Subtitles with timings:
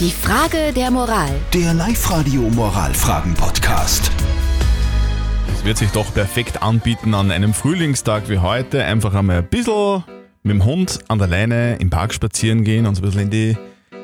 [0.00, 1.30] Die Frage der Moral.
[1.52, 4.10] Der Live-Radio Moralfragen-Podcast.
[5.54, 10.02] Es wird sich doch perfekt anbieten, an einem Frühlingstag wie heute einfach einmal ein bisschen
[10.42, 13.30] mit dem Hund an der Leine im Park spazieren gehen und so ein bisschen in
[13.30, 13.56] die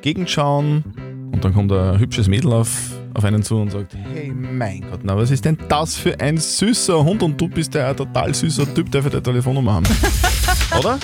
[0.00, 1.30] Gegend schauen.
[1.32, 2.70] Und dann kommt ein hübsches Mädel auf,
[3.12, 6.38] auf einen zu und sagt, hey mein Gott, na was ist denn das für ein
[6.38, 9.86] süßer Hund und du bist ja ein total süßer Typ, der für deine Telefonnummer haben.
[10.78, 10.98] Oder?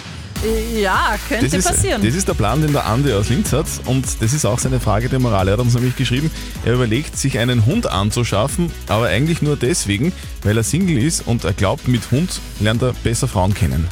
[0.74, 2.02] Ja, könnte Das ist, passieren.
[2.02, 4.80] das ist der Plan, den der Andi aus Linz hat und das ist auch seine
[4.80, 5.48] Frage der Moral.
[5.48, 6.30] Er hat uns nämlich geschrieben,
[6.64, 10.12] er überlegt, sich einen Hund anzuschaffen, aber eigentlich nur deswegen,
[10.42, 13.86] weil er Single ist und er glaubt, mit Hund lernt er besser Frauen kennen.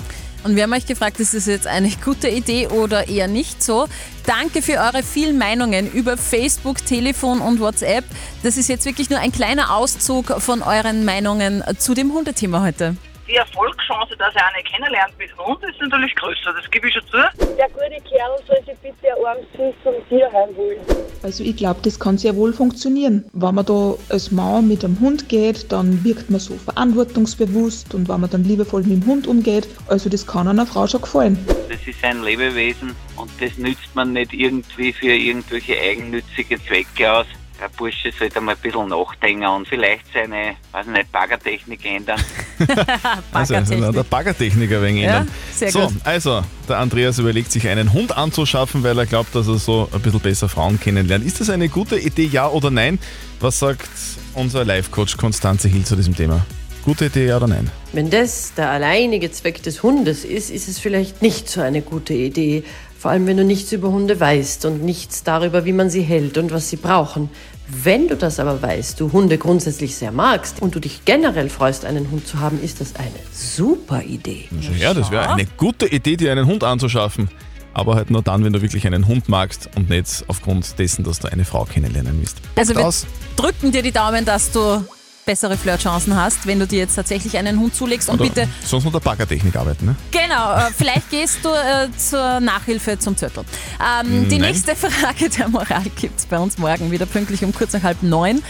[0.45, 3.87] Und wir haben euch gefragt, ist das jetzt eine gute Idee oder eher nicht so?
[4.25, 8.05] Danke für eure vielen Meinungen über Facebook, Telefon und WhatsApp.
[8.43, 12.97] Das ist jetzt wirklich nur ein kleiner Auszug von euren Meinungen zu dem Hundethema heute.
[13.29, 13.78] die Erfolgschance,
[14.19, 16.53] dass er eine kennenlernt mit Hund, ist natürlich größer.
[16.53, 17.17] Das gebe ich schon zu.
[17.57, 20.81] Der gute Kerl soll sich bitte ein armes Vieh zum Tierheim holen.
[21.23, 23.25] Also ich glaube, das kann sehr wohl funktionieren.
[23.33, 28.09] Wenn man da als Mann mit einem Hund geht, dann wirkt man so verantwortungsbewusst und
[28.09, 31.39] wenn man dann liebevoll mit dem Hund umgeht, also das kann einer Frau schon gefallen.
[31.69, 37.27] Das ist ein Lebewesen und das nützt man nicht irgendwie für irgendwelche eigennützige Zwecke aus.
[37.61, 42.21] Der Bursche sollte mal ein bisschen nachdenken und vielleicht seine, weiß nicht, Baggertechnik ändern.
[43.33, 45.29] Also, der Baggertechniker wegen Ja, Ihnen.
[45.55, 45.95] sehr so, gut.
[46.05, 50.01] also, der Andreas überlegt sich einen Hund anzuschaffen, weil er glaubt, dass er so ein
[50.01, 51.25] bisschen besser Frauen kennenlernt.
[51.25, 52.99] Ist das eine gute Idee, ja oder nein?
[53.41, 53.89] Was sagt
[54.35, 56.45] unser Life-Coach Konstanze Hill zu diesem Thema?
[56.89, 57.71] Gute Idee, ja oder nein?
[57.93, 62.15] Wenn das der alleinige Zweck des Hundes ist, ist es vielleicht nicht so eine gute
[62.15, 62.65] Idee.
[62.99, 66.39] Vor allem, wenn du nichts über Hunde weißt und nichts darüber, wie man sie hält
[66.39, 67.29] und was sie brauchen.
[67.67, 71.85] Wenn du das aber weißt, du Hunde grundsätzlich sehr magst und du dich generell freust,
[71.85, 74.49] einen Hund zu haben, ist das eine super Idee.
[74.79, 77.29] Ja, das wäre eine gute Idee, dir einen Hund anzuschaffen.
[77.75, 81.19] Aber halt nur dann, wenn du wirklich einen Hund magst und nicht aufgrund dessen, dass
[81.19, 82.39] du eine Frau kennenlernen willst.
[82.57, 82.91] Also wir
[83.37, 84.83] drücken dir die Daumen, dass du
[85.29, 88.09] bessere Flirtchancen hast, wenn du dir jetzt tatsächlich einen Hund zulegst.
[88.09, 89.97] Und Oder bitte, sonst mit der Baggertechnik arbeiten, ne?
[90.11, 93.45] genau, äh, vielleicht gehst du äh, zur Nachhilfe zum Zürtel.
[93.79, 94.53] Ähm, die Nein.
[94.53, 98.03] nächste Frage der Moral gibt es bei uns morgen wieder pünktlich um kurz nach halb
[98.03, 98.43] neun.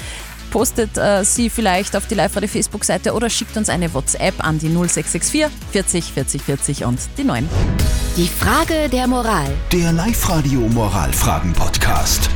[0.52, 4.68] Postet äh, sie vielleicht auf die Live-Radio Facebook-Seite oder schickt uns eine WhatsApp an die
[4.68, 7.48] 0664 40 40 40 und die 9.
[8.16, 9.50] Die Frage der Moral.
[9.72, 12.30] Der Live-Radio Moralfragen-Podcast.